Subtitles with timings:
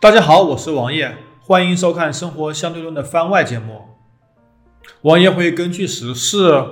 [0.00, 3.82] 大家好，我是王爷，欢迎收看《生活相对论》的番外节目。
[5.00, 6.64] 王爷会根据时事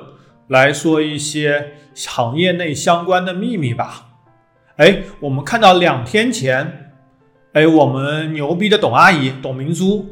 [0.46, 4.10] 来说一些行业内相关的秘密吧。
[4.76, 6.92] 哎，我们看到两天前，
[7.52, 10.06] 哎，我们牛逼的董阿姨董明珠，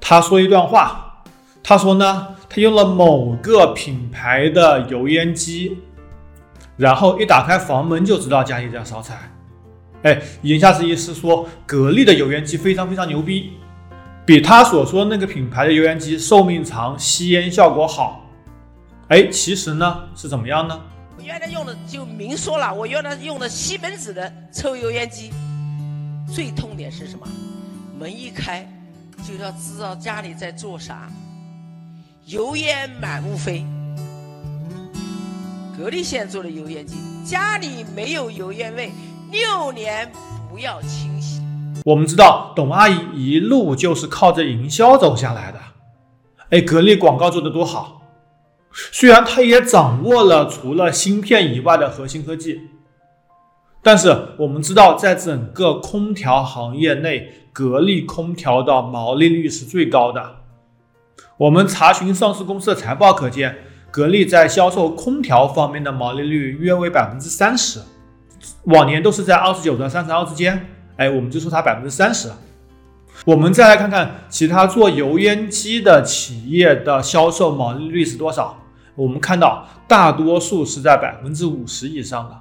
[0.00, 1.22] 她说一段话，
[1.62, 5.76] 她说呢，她用了某个品牌的油烟机，
[6.78, 9.30] 然后一打开房门就知道家里在烧菜。
[10.02, 13.52] 哎，言下之意是说，格力的油烟机非常非常牛逼，
[14.26, 18.28] 比他所说那个品牌的油烟机寿命长，吸烟效果好。
[19.08, 20.80] 哎，其实呢是怎么样呢？
[21.16, 25.30] 我原来用的就明说了，我原来用的西门子的抽油烟机，
[26.34, 27.28] 最痛点是什么？
[27.96, 28.66] 门一开
[29.22, 31.08] 就要知道家里在做啥，
[32.26, 33.64] 油烟满屋飞。
[35.78, 38.90] 格力现在做的油烟机，家里没有油烟味。
[39.32, 40.12] 六年
[40.50, 41.40] 不要清洗。
[41.86, 45.58] 我们知道董阿姨一路就是靠着营销走下来的。
[46.50, 48.02] 哎，格力广告做的多好，
[48.70, 52.60] 虽然她也掌握了除了芯片以外的核心科技，
[53.82, 60.40] 但是我们知道，在整个空调行业内，格力空调的毛利率是最高的。
[61.38, 63.56] 我们查询上市公司的财报可见，
[63.90, 67.80] 格力在销售空调方面的毛利率约为百分之三十。
[68.64, 72.30] 往年都是在二十九到三十二之间，哎，我们就说它百分之三十。
[73.24, 78.58] 我们再来看看其他做油烟机的企业的销售毛利率是多少？
[78.94, 82.36] 我们看到大多数是在百分之五十以上的。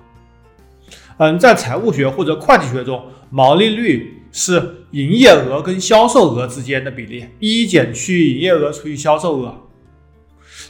[1.18, 9.56] 嗯，在财务学或者会计学中，毛利率是营业额跟销售额之间的比例，一减去营业额除以销售额。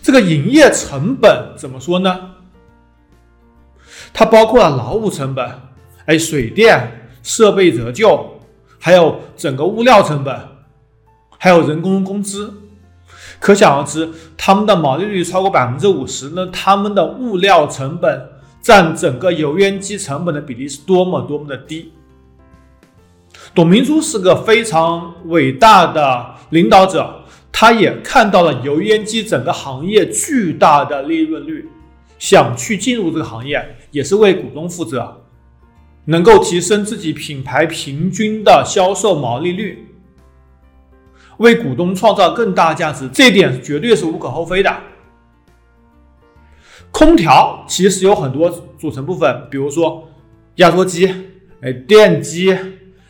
[0.02, 2.32] 这个营业成本怎么说呢？
[4.14, 5.50] 它包括了劳务成本，
[6.06, 8.40] 哎，水电设备折旧，
[8.80, 10.40] 还有整个物料成本，
[11.38, 12.54] 还有人工工资。
[13.40, 18.30] 可想而知，他们的毛利率超过百分之五十，那他们的物料成本
[18.62, 21.92] 占整个油烟机成本的比例是多么多么的低。
[23.56, 31.68] 董明珠是个非常伟大的领导者，他也看到了油烟机整个行业巨大的利润率。
[32.22, 35.24] 想去进入这个行业，也是为股东负责，
[36.06, 39.88] 能够提升自己品牌平均的销售毛利率，
[41.38, 44.72] 为股东创造更大价值，这点绝对是无可厚非的。
[46.92, 50.08] 空调其实有很多组成部分，比如说
[50.58, 51.12] 压缩机、
[51.62, 52.56] 哎电机、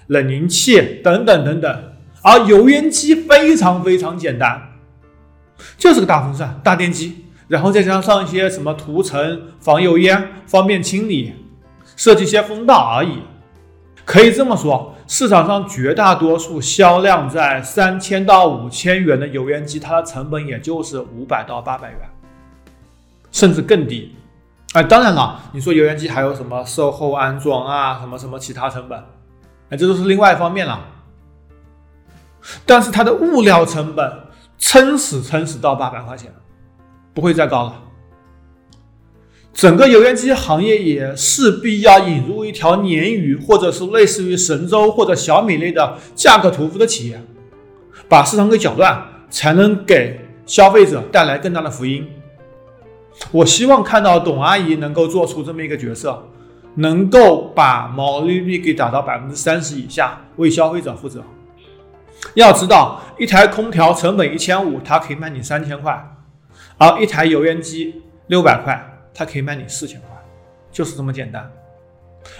[0.07, 1.83] 冷凝器等等等等，
[2.21, 4.69] 而油烟机非常非常简单，
[5.77, 7.25] 就是个大风扇、大电机。
[7.51, 11.35] 然后再加上一些什么涂层防油烟、方便清理、
[11.97, 13.23] 设计一些风道而已。
[14.06, 22.00] 可以这么说，市场上绝大多数销量在三千到五千元的油烟机，它的成本也就是五百到八百元，
[23.34, 24.16] 甚至更低。
[24.72, 28.97] 哎，当然了，你说油烟机还有什么售后安装啊，什么什么其他成本，
[29.69, 30.79] 哎，这都是另外一方面了。
[32.66, 34.09] 但是它的物料成本
[34.57, 36.33] 撑死撑死到八百块钱。
[37.13, 37.83] 不会再高了。
[39.53, 47.21] 整个油烟机行业也势必要引入一条鲶鱼，或者是类似于神州或者小米类的价格屠夫的企业，
[48.07, 52.07] 把市场给搅乱，才能给消费者带来更大的福音。
[53.29, 56.29] 我希望看到董阿姨能够做出这么一个角色，
[56.75, 61.21] 能够把毛利率给打到百分之三十以下，为消费者负责。
[62.35, 66.20] 要知道，一台空调成本一千五，它可以卖你三千块。
[66.81, 68.84] 而一台油烟机六百块，
[69.14, 70.09] 它可以卖你四千块，
[70.72, 71.47] 就是这么简单。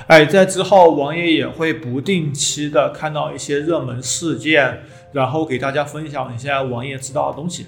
[0.08, 4.82] 哎，在之后王爷也会不定期的看到一些热门事件，
[5.12, 7.68] 然后给大家分享一下王爷知道的东西。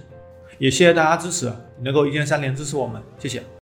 [0.58, 1.54] 也谢谢大家支持，
[1.84, 3.63] 能够一键三连支持我们，谢谢。